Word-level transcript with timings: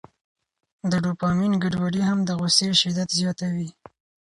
د 0.89 0.93
ډوپامین 1.03 1.53
ګډوډي 1.63 2.01
هم 2.09 2.19
د 2.23 2.29
غوسې 2.39 2.67
شدت 2.81 3.09
زیاتوي. 3.19 3.69